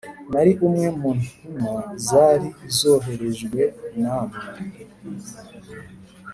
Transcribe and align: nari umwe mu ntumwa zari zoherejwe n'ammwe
nari 0.31 0.51
umwe 0.67 0.87
mu 0.99 1.11
ntumwa 1.19 1.79
zari 2.07 2.47
zoherejwe 2.77 3.61
n'ammwe 4.01 4.45